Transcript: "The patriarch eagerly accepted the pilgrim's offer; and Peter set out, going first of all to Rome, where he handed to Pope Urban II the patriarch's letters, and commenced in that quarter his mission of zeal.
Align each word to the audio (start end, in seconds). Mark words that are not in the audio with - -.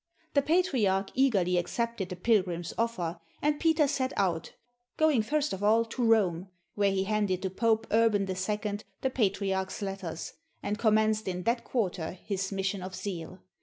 "The 0.33 0.41
patriarch 0.41 1.11
eagerly 1.13 1.59
accepted 1.59 2.09
the 2.09 2.15
pilgrim's 2.15 2.73
offer; 2.75 3.19
and 3.39 3.59
Peter 3.59 3.87
set 3.87 4.13
out, 4.17 4.51
going 4.97 5.21
first 5.21 5.53
of 5.53 5.63
all 5.63 5.85
to 5.85 6.03
Rome, 6.03 6.49
where 6.73 6.89
he 6.89 7.03
handed 7.03 7.43
to 7.43 7.51
Pope 7.51 7.85
Urban 7.91 8.27
II 8.27 8.79
the 9.01 9.11
patriarch's 9.13 9.79
letters, 9.83 10.33
and 10.63 10.79
commenced 10.79 11.27
in 11.27 11.43
that 11.43 11.63
quarter 11.63 12.13
his 12.19 12.51
mission 12.51 12.81
of 12.81 12.95
zeal. 12.95 13.43